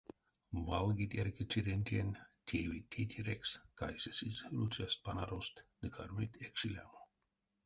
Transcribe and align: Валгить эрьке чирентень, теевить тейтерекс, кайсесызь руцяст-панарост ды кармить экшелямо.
Валгить 0.67 1.15
эрьке 1.19 1.43
чирентень, 1.51 2.17
теевить 2.47 2.91
тейтерекс, 2.93 3.51
кайсесызь 3.79 4.45
руцяст-панарост 4.57 5.55
ды 5.79 5.87
кармить 5.95 6.39
экшелямо. 6.47 6.99